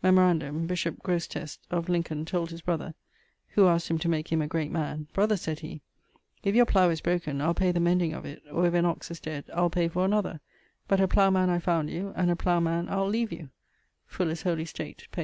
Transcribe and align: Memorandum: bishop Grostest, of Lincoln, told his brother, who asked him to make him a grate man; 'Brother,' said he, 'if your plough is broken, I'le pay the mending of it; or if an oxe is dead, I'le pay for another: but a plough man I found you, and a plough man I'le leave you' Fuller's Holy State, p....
Memorandum: 0.00 0.68
bishop 0.68 1.02
Grostest, 1.02 1.58
of 1.68 1.88
Lincoln, 1.88 2.24
told 2.24 2.50
his 2.50 2.60
brother, 2.60 2.94
who 3.48 3.66
asked 3.66 3.88
him 3.90 3.98
to 3.98 4.08
make 4.08 4.30
him 4.30 4.40
a 4.40 4.46
grate 4.46 4.70
man; 4.70 5.08
'Brother,' 5.12 5.36
said 5.36 5.58
he, 5.58 5.80
'if 6.44 6.54
your 6.54 6.66
plough 6.66 6.88
is 6.88 7.00
broken, 7.00 7.40
I'le 7.40 7.52
pay 7.52 7.72
the 7.72 7.80
mending 7.80 8.12
of 8.12 8.24
it; 8.24 8.44
or 8.52 8.64
if 8.68 8.74
an 8.74 8.84
oxe 8.86 9.10
is 9.10 9.18
dead, 9.18 9.50
I'le 9.52 9.70
pay 9.70 9.88
for 9.88 10.04
another: 10.04 10.38
but 10.86 11.00
a 11.00 11.08
plough 11.08 11.30
man 11.30 11.50
I 11.50 11.58
found 11.58 11.90
you, 11.90 12.12
and 12.14 12.30
a 12.30 12.36
plough 12.36 12.60
man 12.60 12.88
I'le 12.88 13.08
leave 13.08 13.32
you' 13.32 13.50
Fuller's 14.06 14.42
Holy 14.42 14.66
State, 14.66 15.08
p.... 15.10 15.20